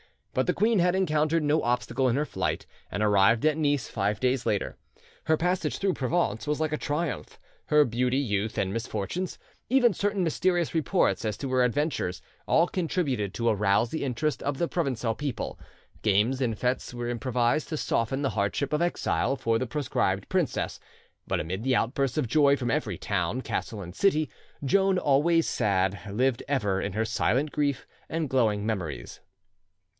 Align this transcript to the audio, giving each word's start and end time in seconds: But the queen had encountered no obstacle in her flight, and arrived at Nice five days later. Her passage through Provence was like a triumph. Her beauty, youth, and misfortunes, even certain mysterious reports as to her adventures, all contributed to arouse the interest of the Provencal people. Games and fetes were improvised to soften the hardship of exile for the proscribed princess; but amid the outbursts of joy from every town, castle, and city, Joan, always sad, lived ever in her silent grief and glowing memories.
But 0.33 0.47
the 0.47 0.53
queen 0.53 0.79
had 0.79 0.95
encountered 0.95 1.43
no 1.43 1.61
obstacle 1.61 2.07
in 2.07 2.15
her 2.15 2.25
flight, 2.25 2.65
and 2.89 3.03
arrived 3.03 3.45
at 3.45 3.57
Nice 3.57 3.87
five 3.87 4.19
days 4.19 4.45
later. 4.47 4.77
Her 5.25 5.37
passage 5.37 5.77
through 5.77 5.93
Provence 5.93 6.47
was 6.47 6.59
like 6.59 6.71
a 6.71 6.77
triumph. 6.77 7.37
Her 7.65 7.83
beauty, 7.85 8.17
youth, 8.17 8.57
and 8.57 8.73
misfortunes, 8.73 9.37
even 9.69 9.93
certain 9.93 10.23
mysterious 10.23 10.73
reports 10.73 11.23
as 11.25 11.37
to 11.37 11.51
her 11.51 11.63
adventures, 11.63 12.21
all 12.47 12.65
contributed 12.65 13.33
to 13.35 13.49
arouse 13.49 13.91
the 13.91 14.03
interest 14.05 14.41
of 14.41 14.57
the 14.57 14.69
Provencal 14.69 15.13
people. 15.13 15.59
Games 16.01 16.41
and 16.41 16.57
fetes 16.57 16.93
were 16.95 17.09
improvised 17.09 17.67
to 17.69 17.77
soften 17.77 18.23
the 18.23 18.31
hardship 18.31 18.73
of 18.73 18.81
exile 18.81 19.35
for 19.35 19.59
the 19.59 19.67
proscribed 19.67 20.29
princess; 20.29 20.79
but 21.27 21.41
amid 21.41 21.61
the 21.63 21.75
outbursts 21.75 22.17
of 22.17 22.27
joy 22.27 22.55
from 22.55 22.71
every 22.71 22.97
town, 22.97 23.41
castle, 23.41 23.81
and 23.83 23.93
city, 23.93 24.31
Joan, 24.63 24.97
always 24.97 25.47
sad, 25.47 25.99
lived 26.09 26.41
ever 26.47 26.81
in 26.81 26.93
her 26.93 27.05
silent 27.05 27.51
grief 27.51 27.85
and 28.09 28.29
glowing 28.29 28.65
memories. 28.65 29.19